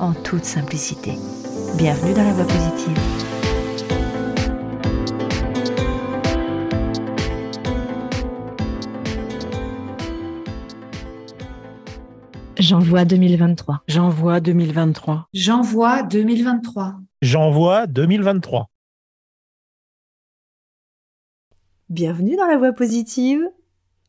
[0.00, 1.12] en toute simplicité.
[1.76, 2.98] Bienvenue dans la voie positive.
[12.58, 13.82] J'envoie 2023.
[13.88, 15.28] J'envoie 2023.
[15.32, 16.94] J'envoie 2023.
[17.20, 18.70] J'envoie 2023.
[21.90, 23.42] Bienvenue dans la voie positive.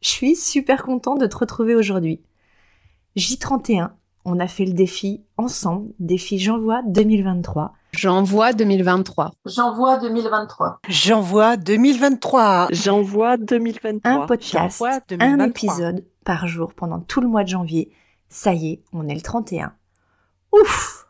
[0.01, 2.21] Je suis super contente de te retrouver aujourd'hui.
[3.17, 3.91] J31,
[4.25, 7.73] on a fait le défi ensemble, défi J'envoie 2023.
[7.93, 9.31] J'envoie 2023.
[9.45, 10.79] J'envoie 2023.
[10.89, 12.67] J'envoie 2023.
[12.71, 14.11] J'envoie 2023.
[14.11, 15.45] Un podcast, J'envoie 2023.
[15.45, 17.91] un épisode par jour pendant tout le mois de janvier.
[18.27, 19.73] Ça y est, on est le 31.
[20.51, 21.07] Ouf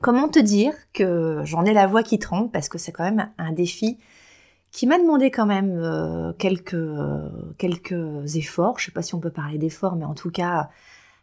[0.00, 3.30] Comment te dire que j'en ai la voix qui tremble parce que c'est quand même
[3.38, 3.98] un défi
[4.70, 8.78] qui m'a demandé quand même euh, quelques, euh, quelques efforts.
[8.78, 10.68] Je sais pas si on peut parler d'efforts, mais en tout cas,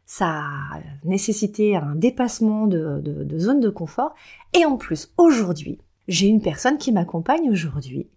[0.05, 4.13] ça a nécessité un dépassement de, zone de confort.
[4.53, 8.07] Et en plus, aujourd'hui, j'ai une personne qui m'accompagne aujourd'hui.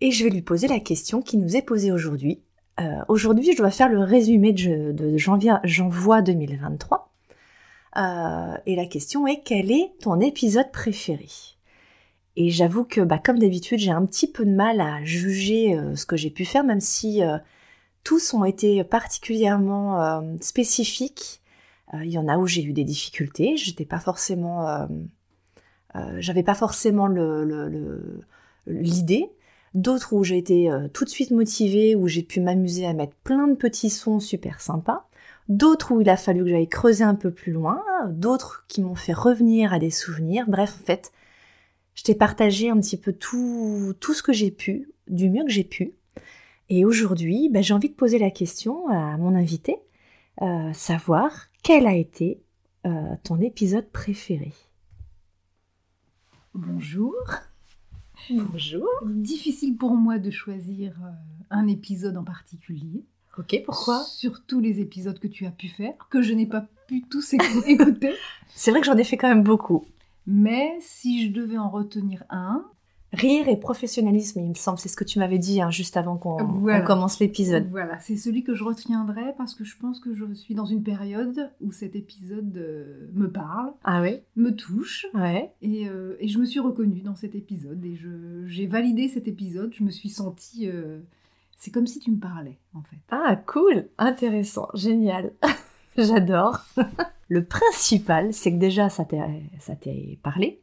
[0.00, 2.40] Et je vais lui poser la question qui nous est posée aujourd'hui.
[2.80, 7.12] Euh, aujourd'hui, je dois faire le résumé de, janvier, janvier 2023.
[7.98, 11.28] Euh, et la question est, quel est ton épisode préféré?
[12.36, 15.94] Et j'avoue que, bah, comme d'habitude, j'ai un petit peu de mal à juger euh,
[15.94, 17.22] ce que j'ai pu faire, même si
[18.04, 21.40] tous ont été particulièrement euh, spécifiques.
[21.94, 24.88] Il y en a où j'ai eu des difficultés, j'étais pas forcément,
[26.16, 27.06] j'avais pas forcément
[28.66, 29.30] l'idée.
[29.74, 33.46] D'autres où j'ai été tout de suite motivée, où j'ai pu m'amuser à mettre plein
[33.46, 35.06] de petits sons super sympas.
[35.48, 37.82] D'autres où il a fallu que j'aille creuser un peu plus loin.
[38.08, 40.46] D'autres qui m'ont fait revenir à des souvenirs.
[40.48, 41.12] Bref, en fait,
[41.94, 45.50] je t'ai partagé un petit peu tout, tout ce que j'ai pu, du mieux que
[45.50, 45.92] j'ai pu.
[46.68, 49.76] Et aujourd'hui, ben, j'ai envie de poser la question à mon invité,
[50.40, 52.40] euh, savoir quel a été
[52.86, 54.52] euh, ton épisode préféré.
[56.54, 57.14] Bonjour.
[58.30, 58.86] Bonjour.
[59.06, 61.10] Difficile pour moi de choisir euh,
[61.50, 63.04] un épisode en particulier.
[63.38, 64.04] Ok, pourquoi?
[64.04, 67.64] Surtout les épisodes que tu as pu faire, que je n'ai pas pu tous écou-
[67.66, 68.12] écouter.
[68.54, 69.84] C'est vrai que j'en ai fait quand même beaucoup.
[70.26, 72.64] Mais si je devais en retenir un,
[73.12, 76.16] Rire et professionnalisme, il me semble, c'est ce que tu m'avais dit hein, juste avant
[76.16, 76.80] qu'on Voilà.
[76.80, 77.68] commence l'épisode.
[77.70, 80.82] voilà, c'est celui que je retiendrai parce que je pense que je suis dans une
[80.82, 85.06] période où cet épisode euh, me parle, Ah oui me touche.
[85.14, 85.52] Ouais.
[85.60, 87.98] Et, euh, et je me suis reconnue dans cet épisode et
[88.46, 89.72] j'ai validé cet épisode.
[89.74, 90.68] Je me suis sentie.
[90.68, 91.00] euh,
[91.58, 92.96] c'est comme si tu me parlais, en fait.
[93.10, 95.32] Ah, cool, intéressant, génial.
[95.98, 96.60] J'adore.
[97.28, 100.60] Le principal, c'est que déjà, ça t'est parlé.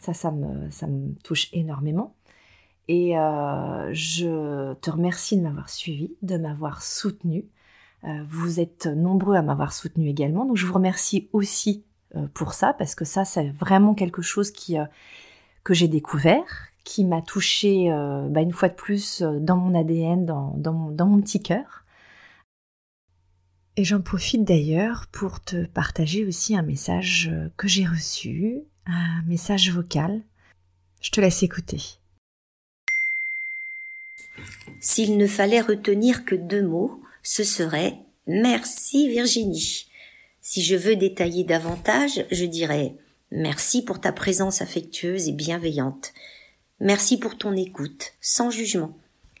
[0.00, 2.16] Ça, ça me, touche énormément.
[2.88, 7.44] Et euh, je te remercie de m'avoir suivi, de m'avoir soutenu.
[8.04, 11.84] Euh, vous êtes nombreux à m'avoir soutenu également, donc je vous remercie aussi
[12.16, 17.20] euh, pour ça, parce que ça, c'est vraiment quelque chose que j'ai découvert, qui m'a
[17.20, 17.90] touché
[18.30, 21.84] bah, une fois de plus dans mon ADN, dans, mon, petit cœur.
[23.76, 29.70] Et j'en profite d'ailleurs pour te partager aussi un message que j'ai reçu, un message
[29.70, 30.22] vocal.
[31.00, 31.80] Je te laisse écouter.
[34.80, 39.86] S'il ne fallait retenir que deux mots, ce serait Merci Virginie.
[40.40, 42.94] Si je veux détailler davantage, je dirais
[43.32, 46.12] Merci pour ta présence affectueuse et bienveillante.
[46.80, 48.96] Merci pour ton écoute, sans jugement.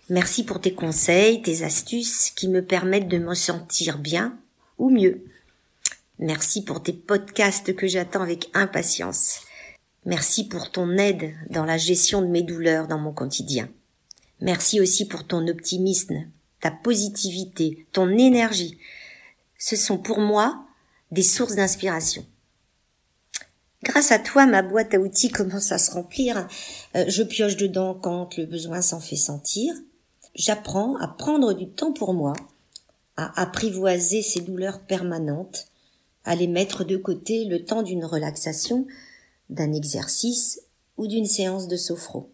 [0.08, 4.38] Merci pour tes conseils, tes astuces qui me permettent de me sentir bien
[4.78, 5.24] ou mieux.
[6.22, 9.40] Merci pour tes podcasts que j'attends avec impatience.
[10.04, 13.70] Merci pour ton aide dans la gestion de mes douleurs dans mon quotidien.
[14.42, 16.26] Merci aussi pour ton optimisme,
[16.60, 18.76] ta positivité, ton énergie.
[19.58, 20.66] Ce sont pour moi
[21.10, 22.26] des sources d'inspiration.
[23.82, 26.46] Grâce à toi, ma boîte à outils commence à se remplir.
[26.96, 29.72] Euh, je pioche dedans quand le besoin s'en fait sentir.
[30.34, 32.34] J'apprends à prendre du temps pour moi,
[33.16, 35.69] à apprivoiser ces douleurs permanentes,
[36.24, 38.86] à les mettre de côté le temps d'une relaxation,
[39.48, 40.62] d'un exercice
[40.96, 42.30] ou d'une séance de sophro.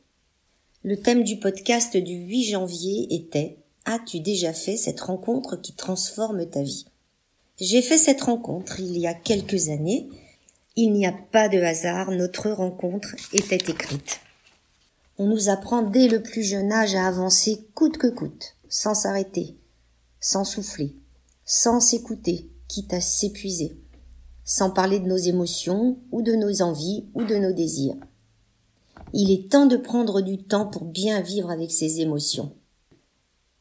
[0.83, 6.49] Le thème du podcast du 8 janvier était As-tu déjà fait cette rencontre qui transforme
[6.49, 6.87] ta vie?
[7.59, 10.09] J'ai fait cette rencontre il y a quelques années
[10.77, 14.21] Il n'y a pas de hasard, notre rencontre était écrite.
[15.19, 19.57] On nous apprend dès le plus jeune âge à avancer coûte que coûte, sans s'arrêter,
[20.21, 20.95] sans souffler,
[21.45, 23.77] sans s'écouter, quitte à s'épuiser,
[24.45, 27.97] sans parler de nos émotions ou de nos envies ou de nos désirs.
[29.13, 32.53] Il est temps de prendre du temps pour bien vivre avec ses émotions.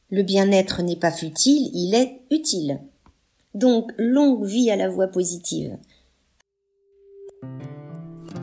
[0.10, 2.82] Le bien-être n'est pas futile, il est utile.
[3.54, 5.78] Donc, longue vie à la voix positive.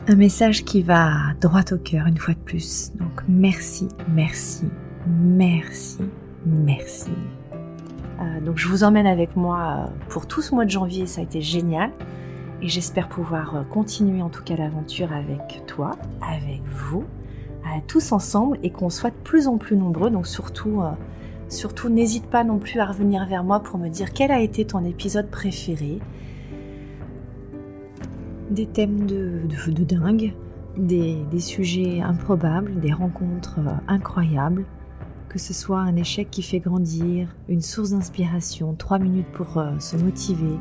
[0.07, 2.91] Un message qui va droit au cœur une fois de plus.
[2.99, 4.65] Donc merci, merci,
[5.07, 5.99] merci,
[6.45, 7.11] merci.
[8.23, 11.23] Euh, donc je vous emmène avec moi pour tout ce mois de janvier, ça a
[11.23, 11.91] été génial.
[12.61, 15.91] Et j'espère pouvoir euh, continuer en tout cas l'aventure avec toi,
[16.21, 17.03] avec vous,
[17.87, 20.09] tous ensemble et qu'on soit de plus en plus nombreux.
[20.09, 20.91] Donc surtout, euh,
[21.49, 24.65] surtout n'hésite pas non plus à revenir vers moi pour me dire quel a été
[24.65, 25.99] ton épisode préféré.
[28.49, 29.41] Des thèmes de,
[29.83, 30.33] dingue,
[30.77, 34.65] des, sujets improbables, des rencontres euh, incroyables,
[35.33, 39.97] que ce soit un échec qui fait grandir, une source d'inspiration, trois minutes pour se
[39.97, 40.59] motiver,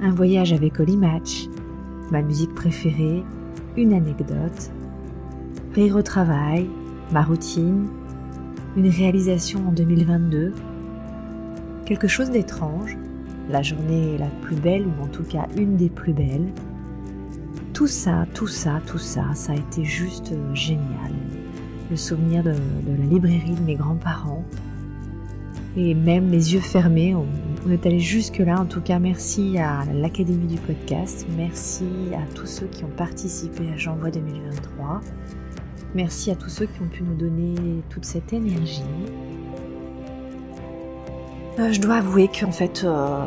[0.00, 1.48] un voyage avec Holly Match,
[2.12, 3.24] ma musique préférée,
[3.76, 4.70] une anecdote,
[5.74, 6.70] rire au travail,
[7.10, 7.88] ma routine,
[8.76, 10.54] une réalisation en 2022,
[11.84, 12.96] quelque chose d'étrange,
[13.48, 16.52] la journée la plus belle ou en tout cas une des plus belles.
[17.72, 21.39] Tout ça, tout ça, tout ça, ça a été juste génial.
[21.90, 24.44] Le souvenir de, la librairie de mes grands-parents,
[25.76, 27.26] et même les yeux fermés, on,
[27.70, 28.60] est allé jusque-là.
[28.60, 31.84] En tout cas, merci à l'Académie du podcast, merci
[32.14, 35.00] à tous ceux qui ont participé à J'envoie 2023,
[35.94, 37.54] merci à tous ceux qui ont pu nous donner
[37.88, 38.82] toute cette énergie.
[41.58, 43.24] Euh, je dois avouer qu'en fait, euh,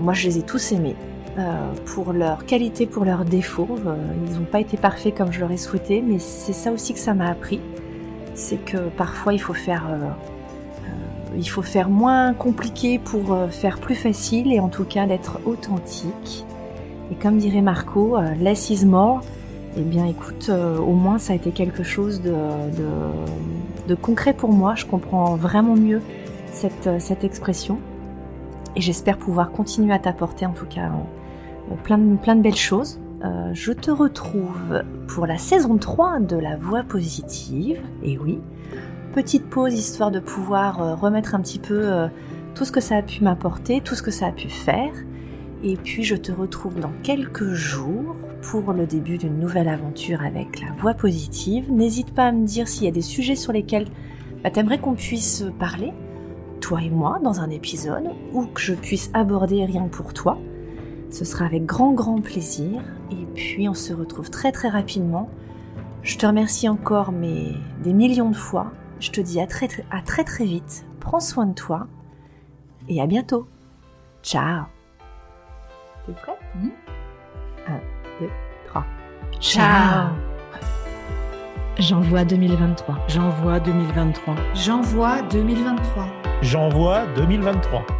[0.00, 0.96] moi je les ai tous aimés.
[1.38, 3.78] Euh, pour leur qualité, pour leurs défauts.
[4.26, 7.14] ils n'ont pas été parfaits comme je l'aurais souhaité, mais c'est ça aussi que ça
[7.14, 7.60] m'a appris.
[8.40, 9.84] C'est que parfois il faut faire
[11.48, 16.44] faut faire moins compliqué pour euh, faire plus facile et en tout cas d'être authentique.
[17.10, 19.20] Et comme dirait Marco, euh, less is more.
[19.76, 24.74] Eh bien écoute, euh, au moins ça a été quelque chose de, concret pour moi.
[24.74, 26.00] Je comprends vraiment mieux
[26.52, 27.78] cette, expression.
[28.76, 30.90] Et j'espère pouvoir continuer à t'apporter en tout cas
[31.84, 33.00] plein de belles choses.
[33.52, 37.80] Je te retrouve pour la saison 3 de La Voix Positive.
[38.02, 38.38] Et oui,
[39.12, 42.08] petite pause histoire de pouvoir euh, remettre un petit peu euh,
[42.54, 44.92] tout ce que ça a pu m'apporter, tout ce que ça a pu faire.
[45.62, 50.60] Et puis je te retrouve dans quelques jours pour le début d'une nouvelle aventure avec
[50.60, 51.70] la voix positive.
[51.70, 53.88] N'hésite pas à me dire s'il y a des sujets sur lesquels
[54.42, 55.92] bah, t'aimerais qu'on puisse parler,
[56.60, 60.38] toi et moi, dans un épisode, ou que je puisse aborder rien pour toi.
[61.10, 62.82] Ce sera avec grand grand plaisir.
[63.10, 65.28] Et puis on se retrouve très très rapidement.
[66.02, 67.52] Je te remercie encore mais
[67.82, 70.84] des millions de fois je te dis à très, à très très vite.
[71.00, 71.86] Prends soin de toi
[72.88, 73.48] et à bientôt.
[74.22, 74.64] Ciao.
[76.06, 76.38] T'es prêt?
[77.66, 77.72] 1,
[78.20, 78.28] 2,
[78.68, 78.84] 3.
[79.40, 80.10] Ciao.
[81.78, 82.98] J'envoie 2023.
[83.08, 84.34] J'envoie 2023.
[84.54, 86.06] J'envoie 2023.
[86.42, 87.99] J'envoie 2023.